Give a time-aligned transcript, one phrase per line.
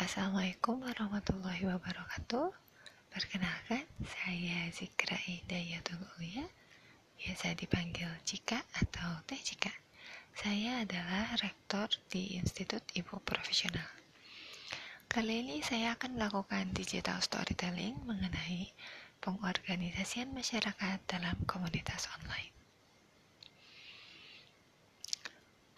[0.00, 2.48] Assalamualaikum warahmatullahi wabarakatuh.
[3.12, 6.48] Perkenalkan, saya Zikra Hidayatul Ulia.
[7.20, 9.68] Biasa dipanggil Cika atau Teh Cika.
[10.32, 13.84] Saya adalah rektor di Institut Ibu Profesional.
[15.04, 18.72] Kali ini saya akan melakukan digital storytelling mengenai
[19.20, 22.59] pengorganisasian masyarakat dalam komunitas online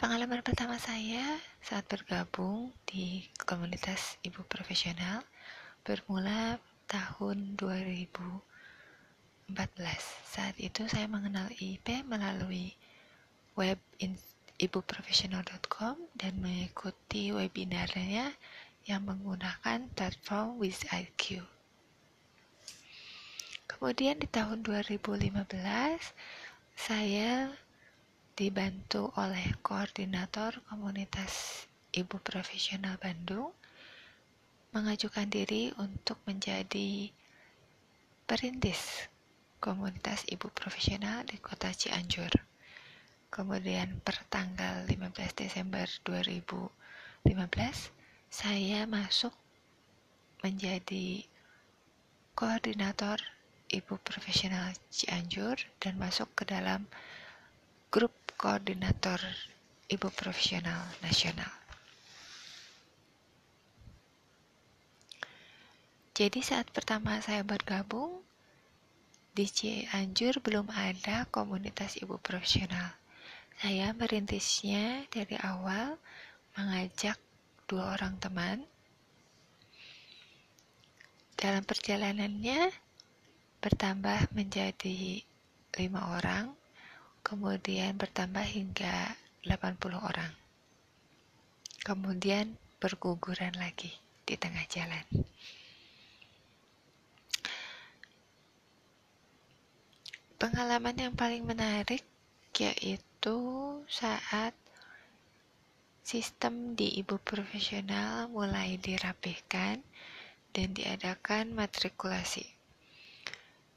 [0.03, 5.23] Pengalaman pertama saya saat bergabung di komunitas ibu profesional
[5.79, 6.59] bermula
[6.91, 9.47] tahun 2014.
[10.27, 12.75] Saat itu saya mengenal IP melalui
[13.55, 13.79] web
[14.59, 18.35] ibuprofesional.com dan mengikuti webinarnya
[18.83, 21.47] yang menggunakan platform WizIQ.
[23.71, 25.47] Kemudian di tahun 2015
[26.75, 27.55] saya
[28.33, 33.53] dibantu oleh koordinator komunitas ibu profesional Bandung
[34.73, 37.13] mengajukan diri untuk menjadi
[38.25, 39.05] perintis
[39.61, 42.33] komunitas ibu profesional di kota Cianjur.
[43.29, 46.73] Kemudian per tanggal 15 Desember 2015
[48.33, 49.33] saya masuk
[50.41, 51.21] menjadi
[52.33, 53.21] koordinator
[53.69, 56.89] ibu profesional Cianjur dan masuk ke dalam
[57.93, 58.09] grup
[58.41, 59.21] koordinator
[59.85, 61.53] ibu profesional nasional.
[66.17, 68.25] Jadi saat pertama saya bergabung
[69.37, 72.97] di Cianjur belum ada komunitas ibu profesional.
[73.61, 75.93] Saya merintisnya dari awal
[76.57, 77.21] mengajak
[77.69, 78.65] dua orang teman.
[81.37, 82.73] Dalam perjalanannya
[83.61, 85.21] bertambah menjadi
[85.77, 86.62] lima orang
[87.23, 89.15] kemudian bertambah hingga
[89.47, 90.31] 80 orang.
[91.81, 93.95] Kemudian berguguran lagi
[94.27, 95.03] di tengah jalan.
[100.35, 102.03] Pengalaman yang paling menarik
[102.53, 103.39] yaitu
[103.87, 104.53] saat
[106.03, 109.79] sistem di ibu profesional mulai dirapihkan
[110.53, 112.52] dan diadakan matrikulasi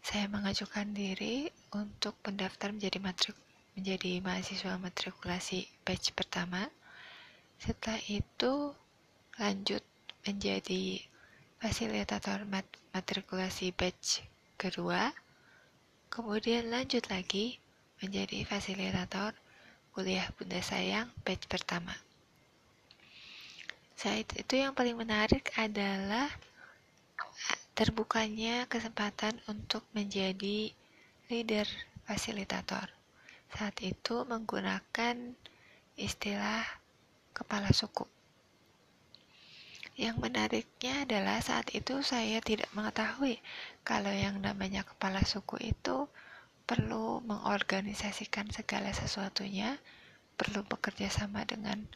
[0.06, 3.34] saya mengajukan diri untuk mendaftar menjadi matrik
[3.74, 6.70] menjadi mahasiswa matrikulasi batch pertama.
[7.58, 8.70] Setelah itu
[9.34, 9.82] lanjut
[10.22, 11.02] menjadi
[11.58, 12.62] fasilitator mat
[12.94, 14.22] matrikulasi batch
[14.54, 15.10] kedua.
[16.06, 17.58] Kemudian lanjut lagi
[17.98, 19.34] menjadi fasilitator
[19.90, 21.98] kuliah Bunda Sayang batch pertama.
[23.98, 26.30] Saat itu yang paling menarik adalah
[27.76, 30.72] terbukanya kesempatan untuk menjadi
[31.28, 31.68] leader
[32.08, 32.88] fasilitator.
[33.52, 35.36] Saat itu menggunakan
[36.00, 36.64] istilah
[37.36, 38.08] kepala suku.
[39.96, 43.40] Yang menariknya adalah saat itu saya tidak mengetahui
[43.80, 46.08] kalau yang namanya kepala suku itu
[46.68, 49.80] perlu mengorganisasikan segala sesuatunya,
[50.36, 51.88] perlu bekerja sama dengan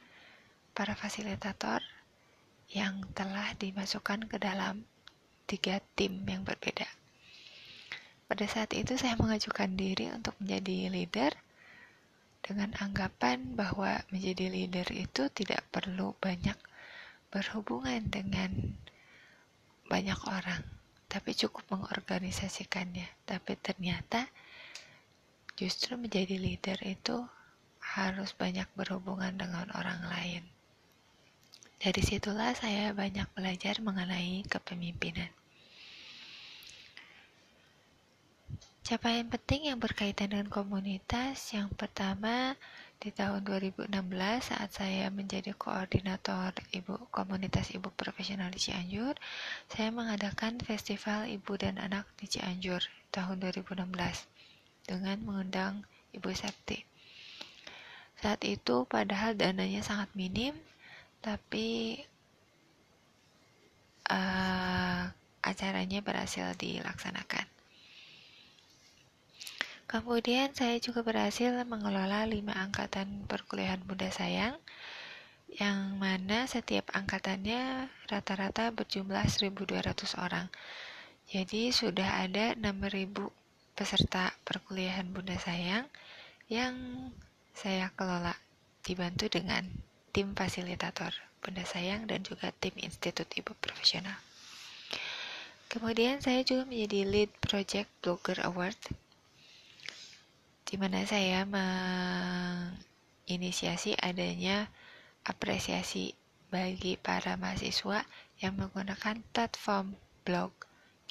[0.72, 1.84] para fasilitator
[2.72, 4.86] yang telah dimasukkan ke dalam
[5.50, 6.86] tiga tim yang berbeda.
[8.30, 11.34] Pada saat itu saya mengajukan diri untuk menjadi leader
[12.38, 16.54] dengan anggapan bahwa menjadi leader itu tidak perlu banyak
[17.34, 18.78] berhubungan dengan
[19.90, 20.62] banyak orang,
[21.10, 23.10] tapi cukup mengorganisasikannya.
[23.26, 24.30] Tapi ternyata
[25.58, 27.26] justru menjadi leader itu
[27.98, 30.46] harus banyak berhubungan dengan orang lain.
[31.82, 35.39] Dari situlah saya banyak belajar mengenai kepemimpinan.
[38.80, 42.56] Capaian penting yang berkaitan dengan komunitas yang pertama
[43.00, 43.92] di tahun 2016
[44.40, 49.16] saat saya menjadi koordinator ibu komunitas ibu profesional di Cianjur,
[49.68, 52.80] saya mengadakan festival ibu dan anak di Cianjur
[53.12, 53.84] tahun 2016
[54.88, 56.82] dengan mengundang Ibu Septi.
[58.20, 60.52] Saat itu padahal dananya sangat minim,
[61.22, 62.00] tapi
[64.10, 65.08] uh,
[65.40, 67.59] acaranya berhasil dilaksanakan.
[69.90, 74.54] Kemudian saya juga berhasil mengelola lima angkatan perkuliahan Bunda Sayang
[75.58, 79.82] yang mana setiap angkatannya rata-rata berjumlah 1200
[80.14, 80.46] orang.
[81.26, 83.34] Jadi sudah ada 6000
[83.74, 85.90] peserta perkuliahan Bunda Sayang
[86.46, 87.10] yang
[87.50, 88.38] saya kelola
[88.86, 89.66] dibantu dengan
[90.14, 91.10] tim fasilitator
[91.42, 94.14] Bunda Sayang dan juga tim Institut Ibu Profesional.
[95.66, 98.78] Kemudian saya juga menjadi lead project Blogger Award
[100.70, 104.70] di mana saya menginisiasi adanya
[105.26, 106.14] apresiasi
[106.46, 108.06] bagi para mahasiswa
[108.38, 110.54] yang menggunakan platform blog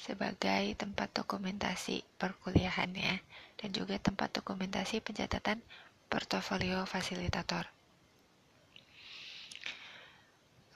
[0.00, 3.20] sebagai tempat dokumentasi perkuliahannya
[3.60, 5.60] dan juga tempat dokumentasi pencatatan
[6.08, 7.68] portofolio fasilitator.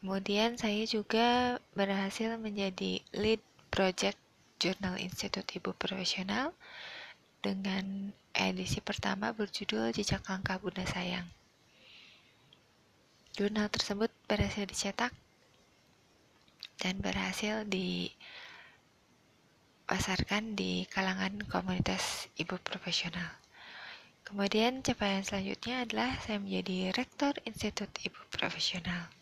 [0.04, 3.40] Kemudian saya juga berhasil menjadi lead
[3.72, 4.20] project
[4.60, 6.52] Jurnal Institut Ibu Profesional
[7.44, 11.29] dengan edisi pertama berjudul Jejak Langkah Bunda Sayang.
[13.37, 15.12] Jurnal tersebut berhasil dicetak
[16.81, 18.17] dan berhasil dipasarkan
[20.56, 23.29] di kalangan komunitas ibu profesional.
[24.25, 29.12] Kemudian capaian selanjutnya adalah saya menjadi Rektor Institut Ibu Profesional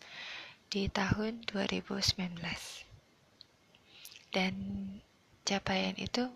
[0.71, 2.39] di tahun 2019.
[4.31, 4.55] Dan
[5.43, 6.31] capaian itu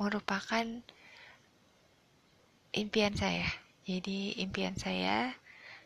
[0.00, 0.64] merupakan
[2.72, 3.46] impian saya.
[3.84, 5.36] Jadi impian saya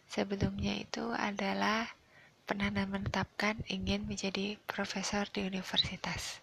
[0.07, 1.91] sebelumnya itu adalah
[2.47, 6.39] pernah menetapkan ingin menjadi profesor di universitas.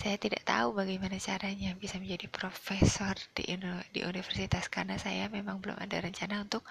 [0.00, 3.44] Saya tidak tahu bagaimana caranya bisa menjadi profesor di,
[3.92, 6.64] di universitas karena saya memang belum ada rencana untuk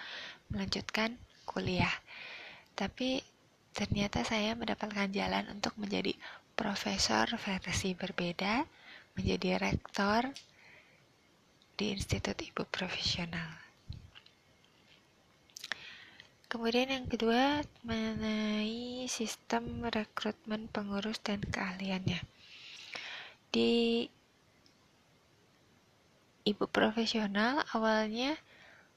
[0.50, 1.14] melanjutkan
[1.46, 1.94] kuliah.
[2.74, 3.22] Tapi
[3.70, 6.18] ternyata saya mendapatkan jalan untuk menjadi
[6.58, 8.66] profesor versi berbeda,
[9.14, 10.30] menjadi rektor
[11.80, 13.60] di Institut Ibu Profesional.
[16.50, 22.18] Kemudian yang kedua mengenai sistem rekrutmen pengurus dan keahliannya.
[23.54, 24.10] Di
[26.42, 28.34] ibu profesional awalnya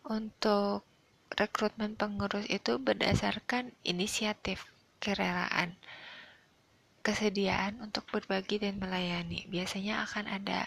[0.09, 0.81] untuk
[1.29, 4.65] rekrutmen pengurus itu berdasarkan inisiatif,
[4.97, 5.77] kerelaan,
[7.03, 9.45] kesediaan untuk berbagi dan melayani.
[9.51, 10.65] Biasanya akan ada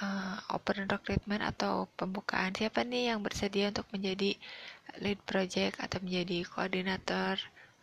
[0.00, 4.38] uh, open recruitment atau pembukaan siapa nih yang bersedia untuk menjadi
[5.02, 7.36] lead project atau menjadi koordinator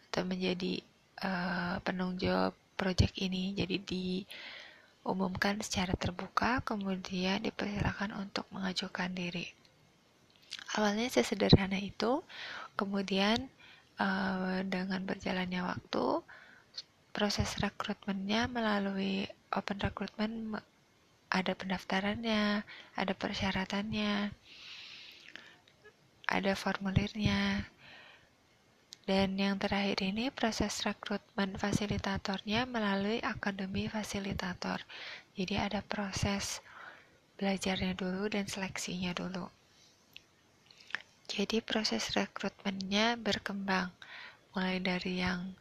[0.09, 0.81] atau menjadi
[1.21, 3.53] uh, penunjuk project ini.
[3.53, 9.51] Jadi diumumkan secara terbuka, kemudian dipersilakan untuk mengajukan diri
[10.75, 12.23] awalnya sesederhana itu
[12.79, 13.51] kemudian
[13.99, 16.23] uh, dengan berjalannya waktu
[17.11, 20.59] proses rekrutmennya melalui open recruitment
[21.31, 22.63] ada pendaftarannya
[22.95, 24.31] ada persyaratannya
[26.31, 27.67] ada formulirnya.
[29.03, 34.79] Dan yang terakhir ini proses rekrutmen fasilitatornya melalui akademi fasilitator.
[35.35, 36.63] Jadi ada proses
[37.35, 39.51] belajarnya dulu dan seleksinya dulu.
[41.27, 43.91] Jadi proses rekrutmennya berkembang,
[44.55, 45.51] mulai dari yang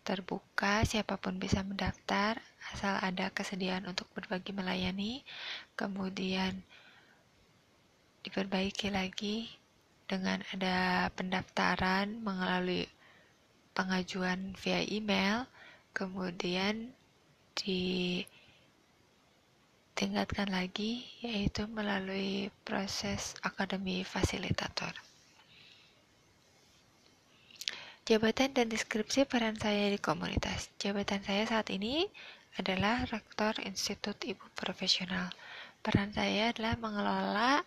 [0.00, 2.40] terbuka, siapa pun bisa mendaftar,
[2.72, 5.20] asal ada kesediaan untuk berbagi melayani,
[5.76, 6.64] kemudian
[8.24, 9.48] diperbaiki lagi
[10.10, 12.88] dengan ada pendaftaran melalui
[13.72, 15.46] pengajuan via email,
[15.94, 16.90] kemudian
[17.54, 18.26] ditingkatkan
[20.50, 24.90] lagi yaitu melalui proses akademi fasilitator.
[28.10, 30.66] Jabatan dan deskripsi peran saya di komunitas.
[30.82, 32.10] Jabatan saya saat ini
[32.58, 35.30] adalah Rektor Institut Ibu Profesional.
[35.78, 37.62] Peran saya adalah mengelola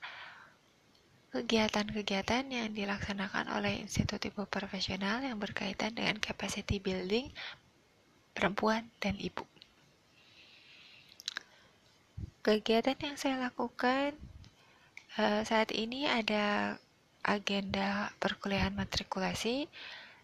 [1.31, 7.32] kegiatan-kegiatan yang dilaksanakan oleh Institut Ibu Profesional yang berkaitan dengan capacity building
[8.36, 9.48] perempuan dan ibu.
[12.44, 14.12] Kegiatan yang saya lakukan
[15.15, 16.75] uh, saat ini ada
[17.24, 19.72] agenda perkuliahan matrikulasi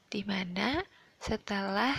[0.10, 0.82] di mana
[1.22, 1.94] setelah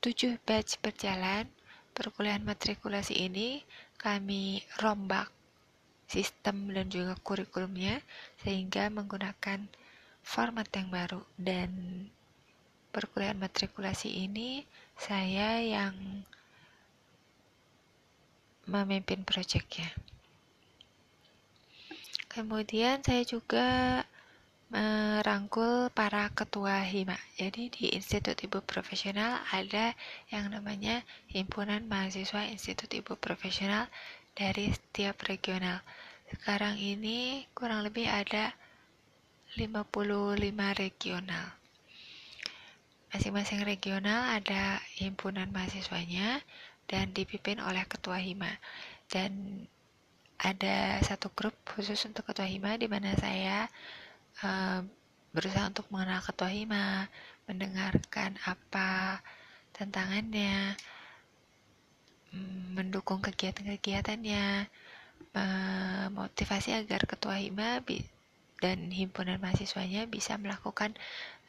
[0.00, 1.44] tujuh batch berjalan,
[1.92, 3.60] perkuliahan matrikulasi ini
[4.00, 5.28] kami rombak
[6.08, 8.00] sistem dan juga kurikulumnya
[8.40, 9.68] sehingga menggunakan
[10.24, 11.70] format yang baru dan
[12.88, 14.64] perkuliahan matrikulasi ini
[14.96, 16.24] saya yang
[18.64, 19.92] memimpin proyeknya.
[22.28, 23.66] Kemudian saya juga
[24.68, 27.16] merangkul para ketua HIMA.
[27.40, 29.96] Jadi di Institut Ibu Profesional ada
[30.28, 31.00] yang namanya
[31.32, 33.88] Himpunan Mahasiswa Institut Ibu Profesional
[34.36, 35.80] dari setiap regional.
[36.28, 38.52] Sekarang ini kurang lebih ada
[39.56, 41.46] 55 regional.
[43.08, 46.44] Masing-masing regional ada himpunan mahasiswanya
[46.84, 48.52] dan dipimpin oleh ketua HIMA.
[49.08, 49.64] Dan
[50.36, 53.72] ada satu grup khusus untuk ketua HIMA di mana saya
[54.42, 54.80] uh,
[55.32, 57.06] berusaha untuk mengenal ketua hima,
[57.46, 59.20] mendengarkan apa
[59.76, 60.74] tantangannya,
[62.34, 64.68] mm, mendukung kegiatan-kegiatannya,
[65.38, 67.78] memotivasi agar ketua hima
[68.58, 70.96] dan himpunan mahasiswanya bisa melakukan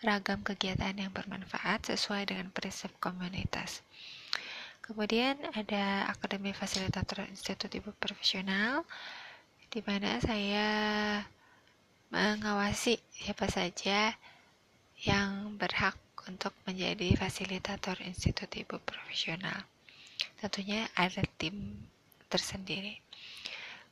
[0.06, 3.82] ragam kegiatan yang bermanfaat sesuai dengan prinsip komunitas.
[4.86, 8.86] Kemudian ada Akademi Fasilitator Institut Ibu Profesional,
[9.70, 10.70] di mana saya
[12.10, 14.18] mengawasi siapa saja
[15.06, 19.66] yang berhak untuk menjadi fasilitator Institut Ibu Profesional.
[20.42, 21.86] Tentunya ada tim
[22.30, 23.02] tersendiri.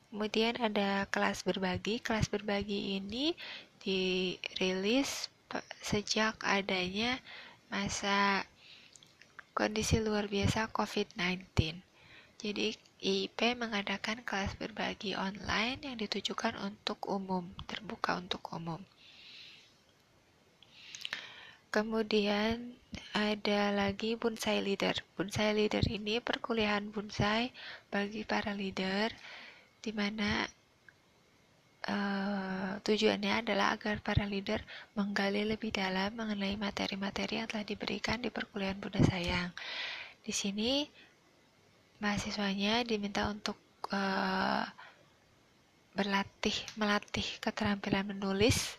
[0.08, 2.00] Kemudian ada kelas berbagi.
[2.02, 3.34] Kelas berbagi ini
[3.82, 5.28] dirilis
[5.82, 7.20] sejak adanya
[7.68, 8.44] masa
[9.52, 11.44] kondisi luar biasa COVID-19.
[12.38, 18.82] Jadi IIP mengadakan kelas berbagi online yang ditujukan untuk umum, terbuka untuk umum.
[21.70, 22.74] Kemudian
[23.14, 24.98] ada lagi bonsai leader.
[25.14, 27.54] Bonsai leader ini perkuliahan bonsai
[27.92, 29.12] bagi para leader
[29.78, 30.48] di mana
[31.86, 34.64] uh, tujuannya adalah agar para leader
[34.96, 39.52] menggali lebih dalam mengenai materi-materi yang telah diberikan di perkuliahan Bunda Sayang.
[40.24, 40.88] Di sini
[41.98, 43.58] mahasiswanya diminta untuk
[43.90, 44.64] uh,
[45.98, 48.78] berlatih melatih keterampilan menulis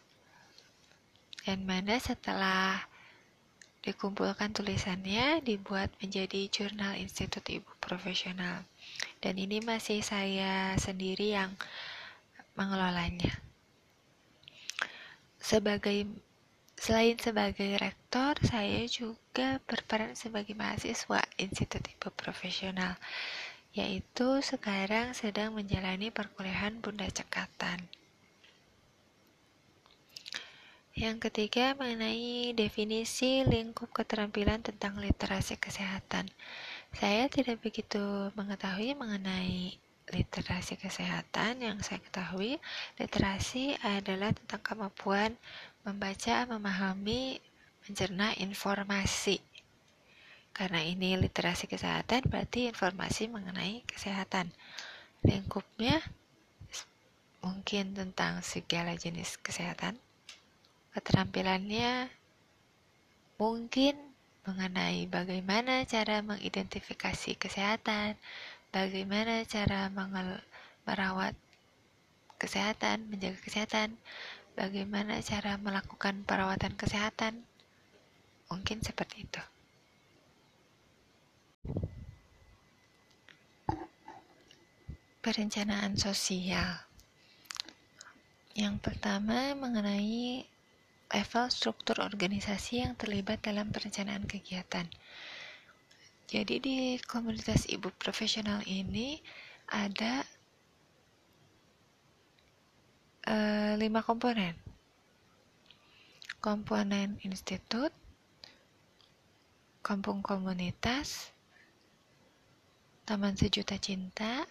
[1.44, 2.80] dan mana setelah
[3.80, 8.68] dikumpulkan tulisannya dibuat menjadi jurnal Institut Ibu Profesional.
[9.24, 11.56] Dan ini masih saya sendiri yang
[12.60, 13.40] mengelolanya.
[15.40, 16.06] Sebagai
[16.80, 22.96] selain sebagai rektor, saya juga berperan sebagai mahasiswa Institut Ibu Profesional,
[23.76, 27.84] yaitu sekarang sedang menjalani perkuliahan Bunda Cekatan.
[31.00, 36.28] Yang ketiga mengenai definisi lingkup keterampilan tentang literasi kesehatan.
[36.92, 39.80] Saya tidak begitu mengetahui mengenai
[40.14, 41.62] literasi kesehatan.
[41.62, 42.58] Yang saya ketahui,
[42.98, 45.34] literasi adalah tentang kemampuan
[45.86, 47.40] membaca, memahami,
[47.88, 49.40] mencerna informasi.
[50.54, 54.52] Karena ini literasi kesehatan, berarti informasi mengenai kesehatan.
[55.24, 56.02] Lingkupnya
[57.40, 59.96] mungkin tentang segala jenis kesehatan
[60.90, 62.10] Keterampilannya
[63.38, 63.94] mungkin
[64.42, 68.18] mengenai bagaimana cara mengidentifikasi kesehatan,
[68.70, 69.90] bagaimana cara
[70.86, 71.34] merawat
[72.40, 74.00] kesehatan, menjaga kesehatan,
[74.56, 77.44] bagaimana cara melakukan perawatan kesehatan.
[78.50, 79.44] Mungkin seperti itu.
[85.22, 86.90] Perencanaan sosial.
[88.58, 90.48] Yang pertama mengenai
[91.10, 94.90] level struktur organisasi yang terlibat dalam perencanaan kegiatan.
[96.30, 96.78] Jadi di
[97.10, 99.18] komunitas ibu profesional ini
[99.66, 100.22] ada
[103.26, 104.54] uh, lima komponen.
[106.38, 107.90] Komponen institut,
[109.82, 111.34] kampung komunitas,
[113.10, 114.46] taman sejuta cinta,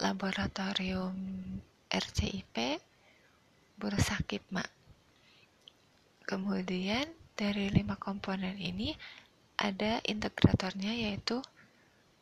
[0.00, 1.12] laboratorium
[1.92, 2.80] RCIP,
[3.76, 4.64] bursa KIPMA.
[6.24, 7.04] Kemudian
[7.36, 8.96] dari lima komponen ini
[9.64, 11.40] ada integratornya yaitu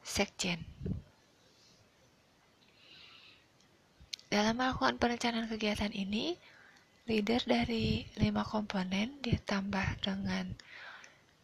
[0.06, 0.62] sekjen.
[4.30, 6.38] Dalam melakukan perencanaan kegiatan ini,
[7.10, 10.54] leader dari lima komponen ditambah dengan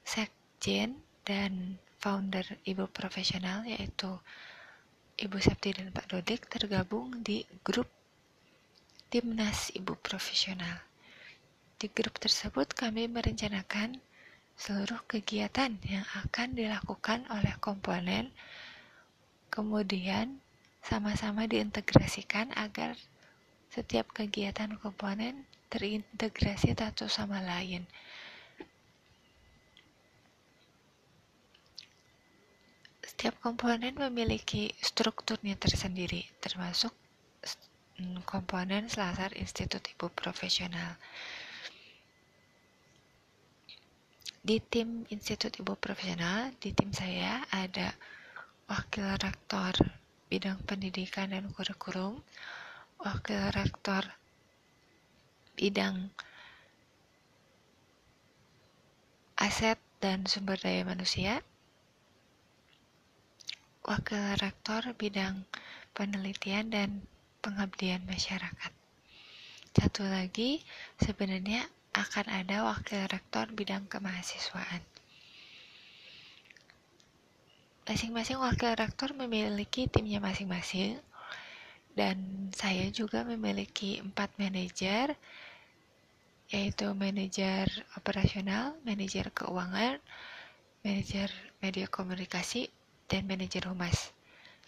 [0.06, 4.16] sekjen dan founder ibu profesional yaitu
[5.18, 7.90] Ibu Septi dan Pak Dodik tergabung di grup
[9.10, 10.78] Timnas Ibu Profesional.
[11.74, 13.98] Di grup tersebut kami merencanakan
[14.58, 18.34] seluruh kegiatan yang akan dilakukan oleh komponen,
[19.54, 20.42] kemudian
[20.82, 22.98] sama-sama diintegrasikan agar
[23.70, 27.86] setiap kegiatan komponen terintegrasi satu sama lain.
[33.04, 36.94] Setiap komponen memiliki strukturnya tersendiri, termasuk
[38.22, 40.94] komponen Selasar Institut Ibu Profesional.
[44.38, 47.90] Di tim Institut Ibu Profesional, di tim saya ada
[48.70, 49.74] Wakil Rektor
[50.30, 52.22] Bidang Pendidikan dan Kurikulum,
[53.02, 54.06] Wakil Rektor
[55.58, 56.14] Bidang
[59.38, 61.42] Aset dan Sumber Daya Manusia,
[63.82, 65.48] Wakil Rektor Bidang
[65.96, 66.90] Penelitian dan
[67.42, 68.72] Pengabdian Masyarakat.
[69.74, 70.62] Satu lagi,
[70.98, 71.66] sebenarnya
[71.96, 74.82] akan ada wakil rektor bidang kemahasiswaan.
[77.88, 81.00] Masing-masing wakil rektor memiliki timnya masing-masing
[81.96, 82.20] dan
[82.52, 85.16] saya juga memiliki empat manajer
[86.48, 90.00] yaitu manajer operasional, manajer keuangan,
[90.80, 91.28] manajer
[91.60, 92.72] media komunikasi,
[93.04, 94.16] dan manajer humas.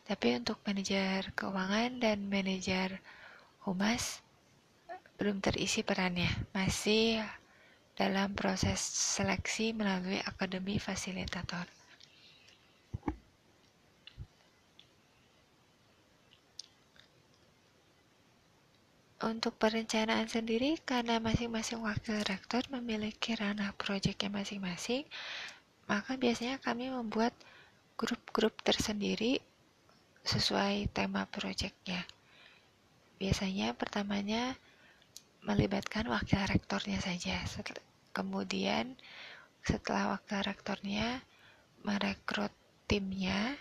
[0.04, 3.00] Tapi untuk manajer keuangan dan manajer
[3.64, 4.20] humas
[5.20, 7.20] belum terisi perannya, masih
[7.92, 11.68] dalam proses seleksi melalui akademi fasilitator.
[19.20, 25.04] Untuk perencanaan sendiri, karena masing-masing wakil rektor memiliki ranah proyeknya masing-masing,
[25.84, 27.36] maka biasanya kami membuat
[28.00, 29.44] grup-grup tersendiri
[30.24, 32.08] sesuai tema proyeknya.
[33.20, 34.56] Biasanya pertamanya
[35.44, 37.40] melibatkan wakil rektornya saja.
[38.12, 38.98] Kemudian
[39.64, 41.22] setelah wakil rektornya
[41.86, 42.52] merekrut
[42.90, 43.56] timnya,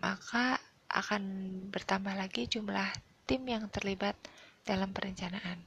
[0.00, 0.56] maka
[0.88, 1.22] akan
[1.68, 2.88] bertambah lagi jumlah
[3.28, 4.16] tim yang terlibat
[4.64, 5.60] dalam perencanaan.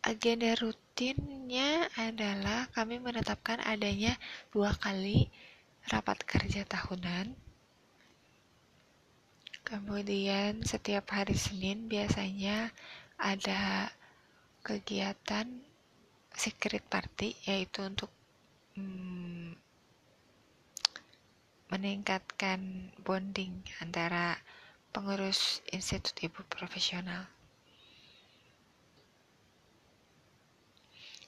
[0.00, 4.16] Agenda rutinnya adalah kami menetapkan adanya
[4.48, 5.28] dua kali
[5.92, 7.47] rapat kerja tahunan.
[9.68, 12.72] Kemudian setiap hari Senin biasanya
[13.20, 13.92] ada
[14.64, 15.44] kegiatan
[16.32, 18.08] secret party yaitu untuk
[18.80, 19.52] hmm,
[21.68, 24.40] meningkatkan bonding antara
[24.88, 27.28] pengurus Institut Ibu Profesional.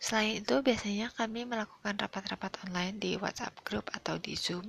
[0.00, 4.64] Selain itu, biasanya kami melakukan rapat-rapat online di WhatsApp Group atau di Zoom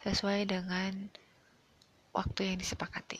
[0.00, 1.12] sesuai dengan
[2.14, 3.18] waktu yang disepakati.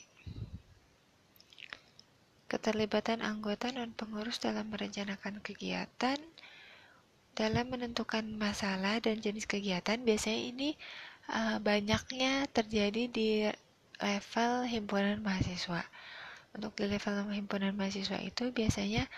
[2.46, 6.16] Keterlibatan anggota dan pengurus dalam merencanakan kegiatan,
[7.34, 10.70] dalam menentukan masalah dan jenis kegiatan, biasanya ini
[11.34, 13.50] uh, banyaknya terjadi di
[13.98, 15.82] level himpunan mahasiswa.
[16.54, 19.10] Untuk di level himpunan mahasiswa itu biasanya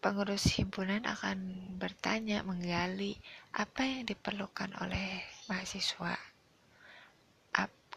[0.00, 1.36] pengurus himpunan akan
[1.76, 3.20] bertanya, menggali
[3.52, 5.20] apa yang diperlukan oleh
[5.52, 6.16] mahasiswa,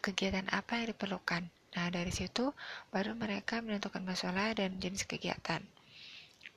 [0.00, 1.46] kegiatan apa yang diperlukan.
[1.76, 2.50] Nah, dari situ
[2.90, 5.62] baru mereka menentukan masalah dan jenis kegiatan.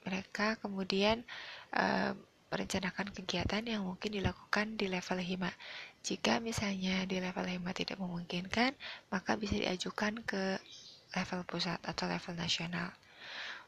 [0.03, 1.21] Mereka kemudian
[1.69, 1.85] e,
[2.49, 5.51] merencanakan kegiatan yang mungkin dilakukan di level hima.
[6.01, 8.73] Jika misalnya di level hemat tidak memungkinkan,
[9.13, 10.57] maka bisa diajukan ke
[11.13, 12.89] level pusat atau level nasional.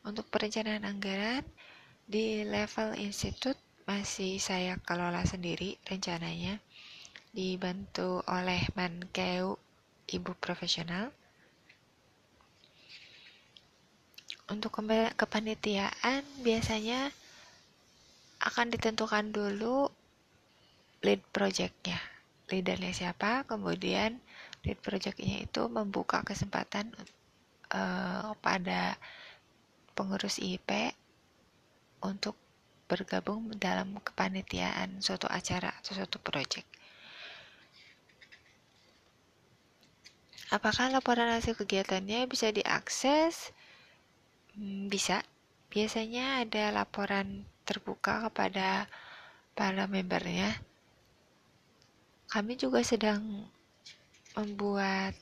[0.05, 1.45] Untuk perencanaan anggaran,
[2.05, 3.57] di level institut
[3.89, 6.61] masih saya kelola sendiri rencananya,
[7.33, 9.57] dibantu oleh Mankeu
[10.09, 11.09] Ibu Profesional.
[14.45, 14.77] Untuk
[15.17, 17.09] kepanitiaan biasanya
[18.45, 19.89] akan ditentukan dulu
[21.01, 21.97] lead projectnya
[22.49, 24.21] leadernya siapa, kemudian
[24.61, 26.93] lead projectnya itu membuka kesempatan
[27.73, 28.97] uh, pada
[29.97, 30.93] pengurus IP
[32.05, 32.37] untuk
[32.85, 36.69] bergabung dalam kepanitiaan suatu acara atau suatu project.
[40.53, 43.49] Apakah laporan hasil kegiatannya bisa diakses?
[44.53, 45.25] Hmm, bisa.
[45.73, 48.85] Biasanya ada laporan terbuka kepada
[49.57, 50.53] para membernya
[52.29, 53.47] kami juga sedang
[54.35, 55.15] membuat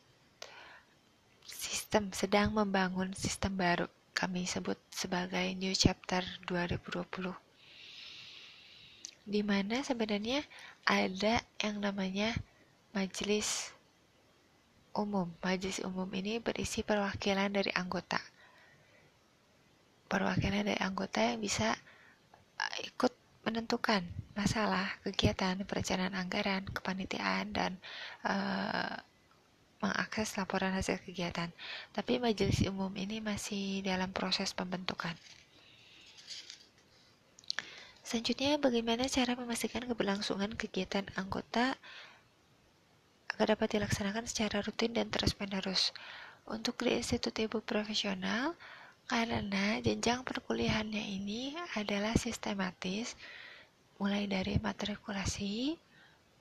[1.45, 3.87] sistem, sedang membangun sistem baru.
[4.17, 7.33] Kami sebut sebagai New Chapter 2020.
[9.23, 10.41] Di mana sebenarnya
[10.89, 12.33] ada yang namanya
[12.97, 13.71] majelis
[14.93, 15.29] umum.
[15.41, 18.21] Majelis umum ini berisi perwakilan dari anggota.
[20.07, 21.73] Perwakilan dari anggota yang bisa
[22.85, 27.71] ikut menentukan masalah, kegiatan, perencanaan anggaran, kepanitiaan, dan
[28.23, 28.97] uh,
[29.83, 31.51] mengakses laporan hasil kegiatan.
[31.91, 35.13] Tapi majelis umum ini masih dalam proses pembentukan.
[38.03, 41.75] Selanjutnya, bagaimana cara memastikan keberlangsungan kegiatan anggota
[43.33, 45.89] agar dapat dilaksanakan secara rutin dan terus-menerus.
[46.45, 48.53] Untuk di Institut Ibu Profesional,
[49.09, 53.17] karena jenjang perkuliahannya ini adalah sistematis,
[53.97, 55.75] mulai dari matrikulasi,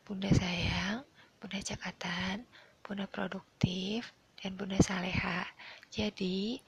[0.03, 1.07] Bunda Sayang,
[1.39, 2.45] Bunda Cakatan,
[2.83, 4.11] Bunda Produktif,
[4.43, 5.47] dan Bunda Saleha.
[5.89, 6.59] Jadi,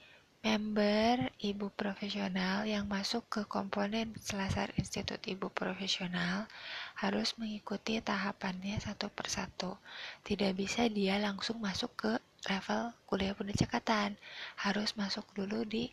[0.45, 6.45] member ibu profesional yang masuk ke komponen Selasar Institut Ibu Profesional
[7.01, 9.73] harus mengikuti tahapannya satu persatu.
[10.21, 12.11] Tidak bisa dia langsung masuk ke
[12.45, 14.21] level kuliah Bunda Cakatan.
[14.61, 15.89] Harus masuk dulu di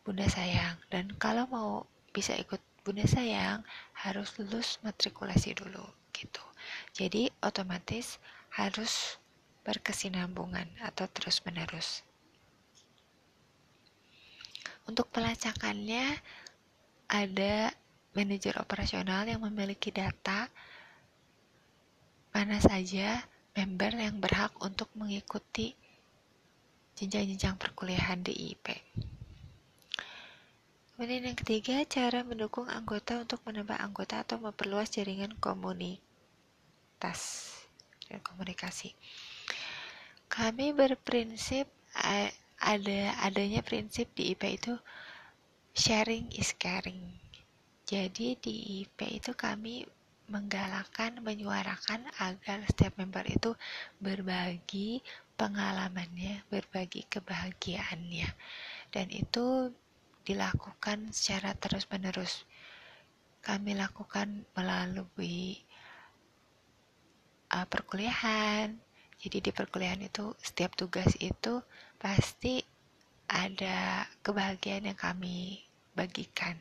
[0.00, 0.80] Bunda Sayang.
[0.88, 1.84] Dan kalau mau
[2.16, 3.64] bisa ikut Bunda sayang
[3.96, 6.44] harus lulus matrikulasi dulu gitu.
[6.92, 8.20] Jadi otomatis
[8.52, 9.16] harus
[9.64, 12.04] berkesinambungan atau terus-menerus.
[14.84, 16.20] Untuk pelacakannya
[17.08, 17.72] ada
[18.14, 20.46] manajer operasional yang memiliki data
[22.34, 23.22] mana saja
[23.54, 25.74] member yang berhak untuk mengikuti
[26.98, 28.66] jenjang-jenjang perkuliahan di IP.
[30.94, 37.18] Kemudian yang ketiga, cara mendukung anggota untuk menambah anggota atau memperluas jaringan komunitas
[38.06, 38.94] dan komunikasi.
[40.30, 41.66] Kami berprinsip
[42.64, 44.74] ada adanya prinsip di IP itu
[45.76, 47.20] sharing is caring.
[47.84, 49.84] Jadi di IP itu kami
[50.32, 53.52] menggalakkan, menyuarakan agar setiap member itu
[54.00, 55.04] berbagi
[55.36, 58.28] pengalamannya, berbagi kebahagiaannya.
[58.88, 59.68] Dan itu
[60.24, 62.48] dilakukan secara terus-menerus.
[63.44, 65.60] Kami lakukan melalui
[67.52, 68.72] uh, perkuliahan.
[69.20, 71.60] Jadi di perkuliahan itu setiap tugas itu
[71.96, 72.60] pasti
[73.28, 75.64] ada kebahagiaan yang kami
[75.96, 76.58] bagikan.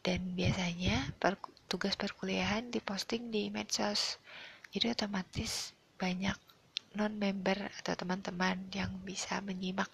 [0.00, 1.36] Dan biasanya per,
[1.70, 4.18] tugas perkuliahan diposting di medsos.
[4.70, 6.36] Jadi otomatis banyak
[6.94, 9.90] non-member atau teman-teman yang bisa menyimak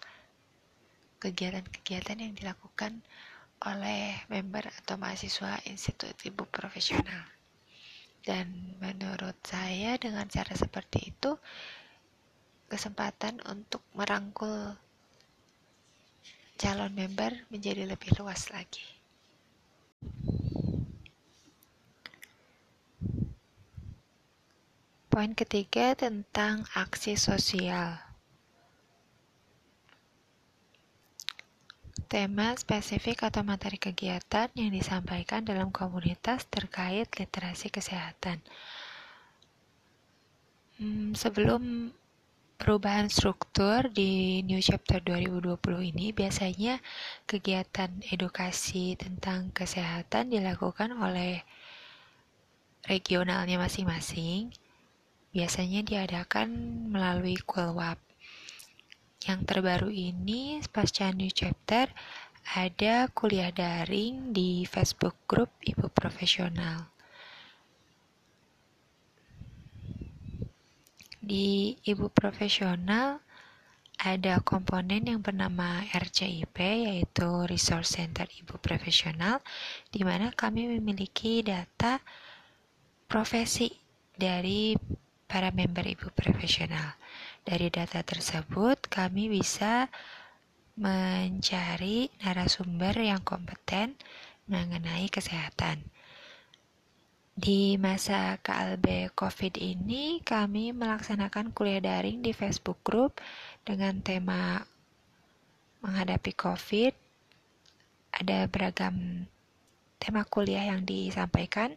[1.20, 3.00] kegiatan-kegiatan yang dilakukan
[3.64, 7.24] oleh member atau mahasiswa Institut Ibu Profesional.
[8.20, 11.38] Dan menurut saya dengan cara seperti itu
[12.66, 14.74] kesempatan untuk merangkul
[16.56, 18.84] calon member menjadi lebih luas lagi.
[25.08, 28.06] Poin ketiga tentang aksi sosial.
[32.06, 38.38] tema spesifik atau materi kegiatan yang disampaikan dalam komunitas terkait literasi kesehatan.
[40.78, 41.90] Hmm, sebelum
[42.56, 46.80] perubahan struktur di New Chapter 2020 ini, biasanya
[47.28, 51.44] kegiatan edukasi tentang kesehatan dilakukan oleh
[52.88, 54.50] regionalnya masing-masing.
[55.36, 56.48] Biasanya diadakan
[56.88, 58.00] melalui Kulwap
[59.28, 61.92] yang terbaru ini pasca new chapter
[62.56, 66.95] ada kuliah daring di Facebook group Ibu Profesional.
[71.26, 73.18] Di Ibu Profesional
[73.98, 79.42] ada komponen yang bernama RCIP yaitu Resource Center Ibu Profesional
[79.90, 81.98] di mana kami memiliki data
[83.10, 83.66] profesi
[84.14, 84.78] dari
[85.26, 86.94] para member Ibu Profesional.
[87.42, 89.90] Dari data tersebut, kami bisa
[90.78, 93.98] mencari narasumber yang kompeten
[94.46, 95.82] mengenai kesehatan.
[97.36, 103.20] Di masa KLB COVID ini, kami melaksanakan kuliah daring di Facebook Group
[103.60, 104.64] dengan tema
[105.84, 106.96] menghadapi COVID.
[108.16, 109.28] Ada beragam
[110.00, 111.76] tema kuliah yang disampaikan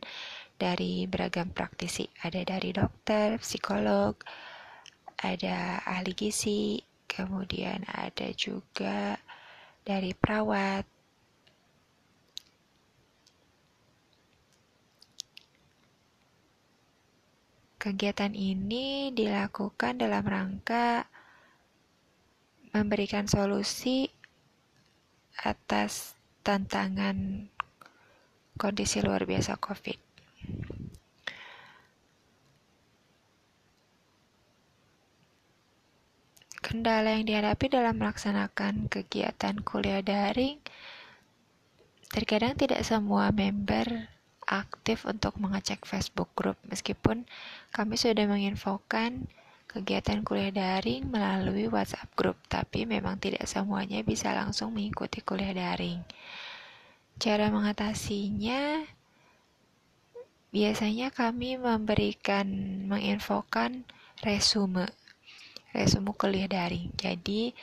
[0.56, 2.08] dari beragam praktisi.
[2.24, 4.16] Ada dari dokter, psikolog,
[5.20, 9.20] ada ahli gizi, kemudian ada juga
[9.84, 10.99] dari perawat.
[17.80, 21.08] Kegiatan ini dilakukan dalam rangka
[22.76, 24.04] memberikan solusi
[25.40, 27.48] atas tantangan
[28.60, 29.96] kondisi luar biasa COVID.
[36.60, 40.60] Kendala yang dihadapi dalam melaksanakan kegiatan kuliah daring,
[42.12, 44.19] terkadang tidak semua member
[44.50, 47.30] aktif untuk mengecek Facebook group, meskipun
[47.70, 49.30] kami sudah menginfokan
[49.70, 56.02] kegiatan kuliah daring melalui WhatsApp group, tapi memang tidak semuanya bisa langsung mengikuti kuliah daring.
[57.22, 58.82] Cara mengatasinya,
[60.50, 62.50] biasanya kami memberikan,
[62.90, 63.86] menginfokan
[64.26, 64.90] resume
[65.70, 66.90] resume kuliah daring.
[66.98, 67.54] Jadi,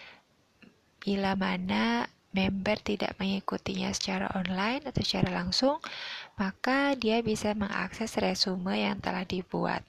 [1.02, 5.80] bila mana member tidak mengikutinya secara online atau secara langsung,
[6.36, 9.80] maka dia bisa mengakses resume yang telah dibuat.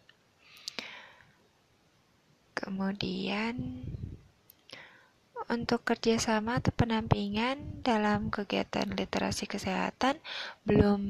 [2.57, 3.83] Kemudian,
[5.47, 10.19] untuk kerjasama atau penampingan dalam kegiatan literasi kesehatan
[10.67, 11.01] belum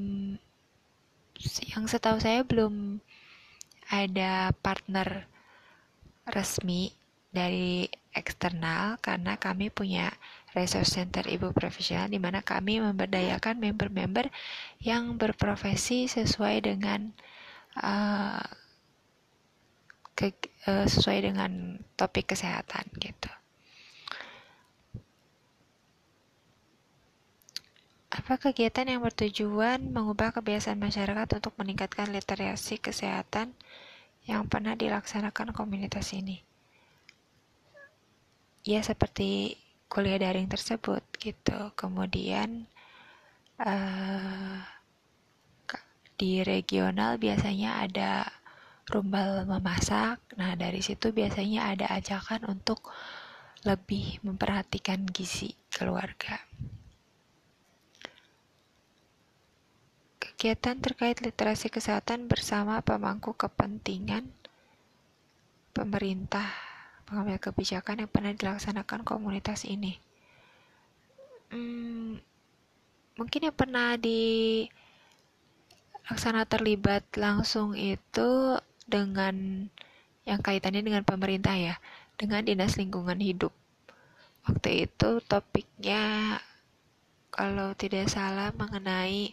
[1.74, 3.02] yang setahu saya belum
[3.90, 5.26] ada partner
[6.30, 6.94] resmi
[7.34, 10.10] dari eksternal karena kami punya
[10.56, 14.32] resource center ibu profesional di mana kami memberdayakan member-member
[14.80, 17.12] yang berprofesi sesuai dengan
[17.84, 18.46] uh,
[20.16, 20.32] ke,
[20.66, 23.30] uh, sesuai dengan topik kesehatan gitu.
[28.08, 33.54] Apa kegiatan yang bertujuan mengubah kebiasaan masyarakat untuk meningkatkan literasi kesehatan
[34.26, 36.42] yang pernah dilaksanakan komunitas ini?
[38.66, 41.72] Ya seperti kuliah daring tersebut gitu.
[41.74, 42.68] Kemudian
[43.60, 44.62] uh,
[46.18, 48.12] di regional biasanya ada
[48.90, 50.18] rumbal memasak.
[50.40, 52.90] Nah, dari situ biasanya ada ajakan untuk
[53.66, 56.40] lebih memperhatikan gizi keluarga.
[60.18, 64.30] Kegiatan terkait literasi kesehatan bersama pemangku kepentingan
[65.74, 66.77] pemerintah
[67.08, 69.96] pengambil kebijakan yang pernah dilaksanakan komunitas ini.
[71.48, 72.20] Hmm,
[73.16, 74.68] mungkin yang pernah dilaksana
[76.44, 79.68] terlibat langsung itu dengan
[80.28, 81.80] yang kaitannya dengan pemerintah ya,
[82.20, 83.56] dengan dinas lingkungan hidup.
[84.44, 86.36] Waktu itu topiknya
[87.32, 89.32] kalau tidak salah mengenai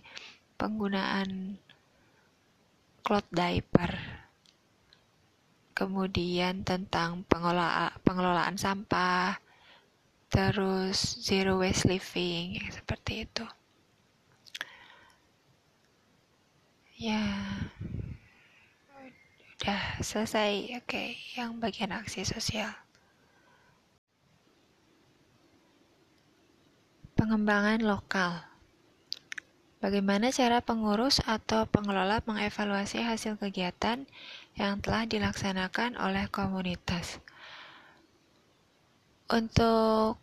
[0.54, 1.58] penggunaan
[3.02, 4.13] cloth diaper
[5.74, 9.37] kemudian tentang pengelola, pengelolaan sampah.
[10.30, 13.46] Terus zero waste living seperti itu.
[16.98, 17.22] Ya.
[19.58, 20.78] Udah selesai.
[20.78, 22.70] Oke yang bagian aksi sosial.
[27.14, 28.54] Pengembangan lokal.
[29.84, 34.08] Bagaimana cara pengurus atau pengelola mengevaluasi hasil kegiatan
[34.54, 37.18] yang telah dilaksanakan oleh komunitas?
[39.30, 40.18] Untuk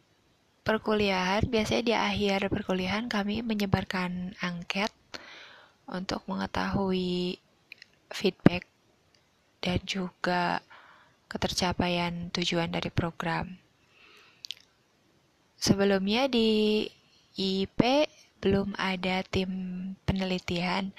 [0.61, 4.93] perkuliahan, biasanya di akhir perkuliahan kami menyebarkan angket
[5.89, 7.41] untuk mengetahui
[8.11, 8.67] feedback
[9.59, 10.63] dan juga
[11.31, 13.55] ketercapaian tujuan dari program.
[15.61, 16.89] Sebelumnya di
[17.37, 17.79] IP
[18.41, 19.51] belum ada tim
[20.03, 20.89] penelitian,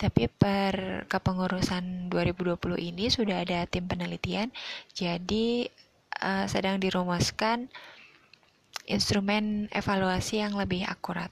[0.00, 4.48] tapi per kepengurusan 2020 ini sudah ada tim penelitian,
[4.96, 5.68] jadi
[6.24, 7.68] uh, sedang dirumuskan
[8.88, 11.28] instrumen evaluasi yang lebih akurat.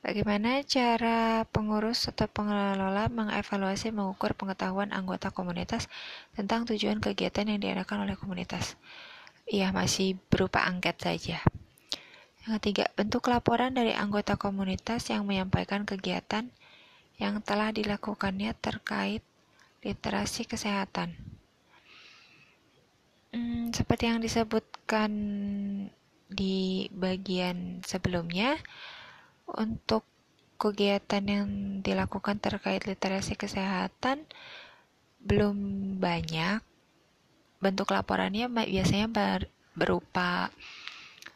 [0.00, 5.92] Bagaimana cara pengurus atau pengelola mengevaluasi mengukur pengetahuan anggota komunitas
[6.36, 8.80] tentang tujuan kegiatan yang diadakan oleh komunitas?
[9.44, 11.44] Ya, masih berupa angket saja.
[12.44, 16.48] Yang ketiga, bentuk laporan dari anggota komunitas yang menyampaikan kegiatan
[17.20, 19.20] yang telah dilakukannya terkait
[19.84, 21.12] literasi kesehatan.
[23.30, 25.12] Hmm, seperti yang disebutkan
[26.26, 28.56] di bagian sebelumnya,
[29.46, 30.02] untuk
[30.60, 31.48] kegiatan yang
[31.84, 34.24] dilakukan terkait literasi kesehatan
[35.20, 35.56] belum
[36.00, 36.64] banyak.
[37.60, 39.08] Bentuk laporannya biasanya
[39.76, 40.48] berupa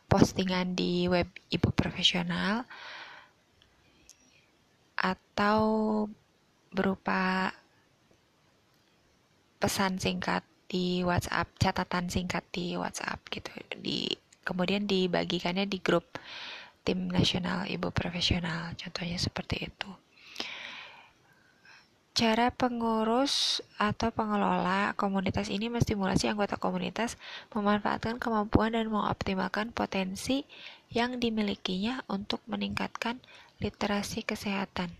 [0.09, 2.64] postingan di web ibu profesional
[5.35, 6.07] atau
[6.70, 7.51] berupa
[9.59, 13.51] pesan singkat di WhatsApp, catatan singkat di WhatsApp gitu.
[13.83, 14.14] Di
[14.47, 16.07] kemudian dibagikannya di grup
[16.87, 18.79] tim nasional ibu profesional.
[18.79, 19.90] Contohnya seperti itu.
[22.14, 27.18] Cara pengurus atau pengelola komunitas ini menstimulasi anggota komunitas
[27.51, 30.47] memanfaatkan kemampuan dan mengoptimalkan potensi
[30.94, 33.18] yang dimilikinya untuk meningkatkan
[33.59, 34.94] literasi kesehatan.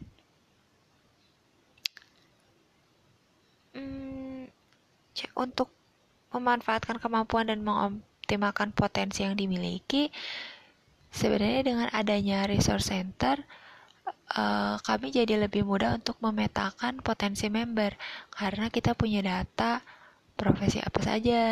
[3.75, 4.47] Hmm,
[5.35, 5.71] untuk
[6.31, 10.11] memanfaatkan kemampuan dan mengoptimalkan potensi yang dimiliki,
[11.15, 13.43] sebenarnya dengan adanya resource center,
[14.35, 17.95] uh, kami jadi lebih mudah untuk memetakan potensi member
[18.35, 19.79] karena kita punya data
[20.35, 21.45] profesi apa saja,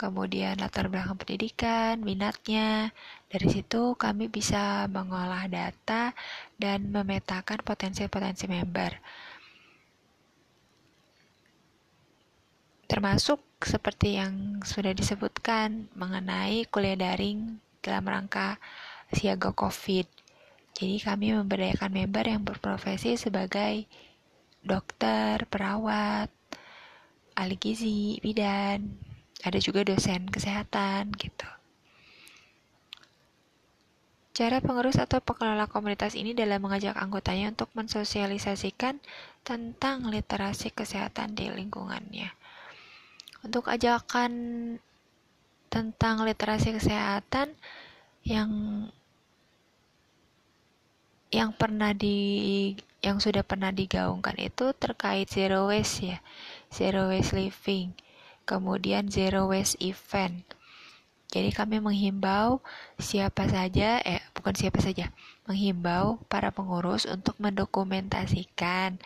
[0.00, 2.88] kemudian latar belakang pendidikan, minatnya.
[3.28, 6.16] Dari situ kami bisa mengolah data
[6.56, 8.96] dan memetakan potensi-potensi member.
[12.90, 18.58] Termasuk seperti yang sudah disebutkan mengenai kuliah daring dalam rangka
[19.14, 20.20] siaga COVID
[20.80, 23.84] jadi kami memberdayakan member yang berprofesi sebagai
[24.64, 26.32] dokter, perawat,
[27.36, 28.96] ahli gizi, bidan,
[29.44, 31.48] ada juga dosen kesehatan gitu.
[34.32, 38.96] Cara pengurus atau pengelola komunitas ini dalam mengajak anggotanya untuk mensosialisasikan
[39.44, 42.39] tentang literasi kesehatan di lingkungannya.
[43.40, 44.32] Untuk ajakan
[45.70, 47.54] tentang literasi kesehatan
[48.26, 48.50] yang
[51.30, 56.18] yang pernah di yang sudah pernah digaungkan itu terkait zero waste ya.
[56.68, 57.96] zero waste living,
[58.44, 60.44] kemudian zero waste event.
[61.30, 62.58] Jadi kami menghimbau
[62.98, 65.14] siapa saja, eh bukan siapa saja,
[65.46, 68.98] menghimbau para pengurus untuk mendokumentasikan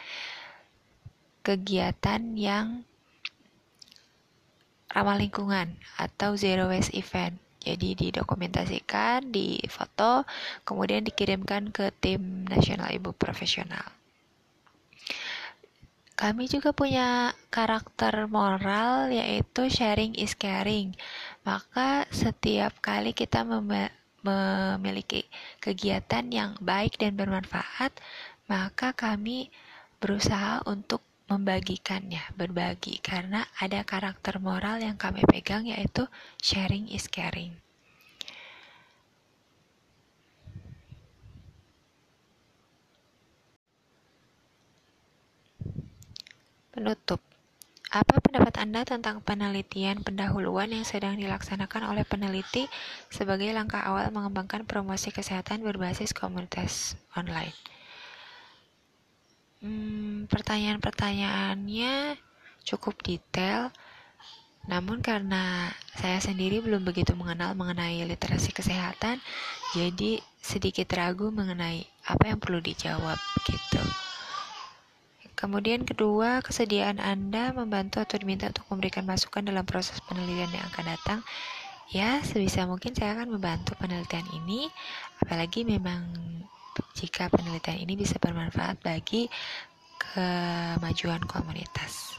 [1.44, 2.88] kegiatan yang
[4.94, 7.36] ramah lingkungan atau zero waste event.
[7.64, 10.28] Jadi didokumentasikan, difoto,
[10.68, 13.88] kemudian dikirimkan ke tim nasional ibu profesional.
[16.14, 20.94] Kami juga punya karakter moral yaitu sharing is caring.
[21.42, 23.90] Maka setiap kali kita mem
[24.24, 25.28] memiliki
[25.60, 27.92] kegiatan yang baik dan bermanfaat,
[28.48, 29.52] maka kami
[30.00, 36.04] berusaha untuk membagikannya, berbagi karena ada karakter moral yang kami pegang yaitu
[36.44, 37.56] sharing is caring.
[46.74, 47.22] Penutup.
[47.94, 52.66] Apa pendapat Anda tentang penelitian pendahuluan yang sedang dilaksanakan oleh peneliti
[53.06, 57.54] sebagai langkah awal mengembangkan promosi kesehatan berbasis komunitas online?
[59.64, 62.20] Hmm, pertanyaan-pertanyaannya
[62.68, 63.72] cukup detail,
[64.68, 69.24] namun karena saya sendiri belum begitu mengenal mengenai literasi kesehatan,
[69.72, 73.16] jadi sedikit ragu mengenai apa yang perlu dijawab
[73.48, 73.80] gitu.
[75.32, 80.92] Kemudian kedua, kesediaan Anda membantu atau diminta untuk memberikan masukan dalam proses penelitian yang akan
[80.92, 81.20] datang.
[81.88, 84.68] Ya, sebisa mungkin saya akan membantu penelitian ini,
[85.24, 86.04] apalagi memang
[86.94, 89.26] jika penelitian ini bisa bermanfaat bagi
[89.98, 92.13] kemajuan komunitas.